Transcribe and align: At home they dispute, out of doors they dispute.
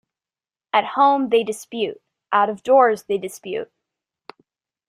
At 0.73 0.83
home 0.83 1.29
they 1.29 1.43
dispute, 1.43 2.01
out 2.31 2.49
of 2.49 2.63
doors 2.63 3.03
they 3.03 3.19
dispute. 3.19 3.71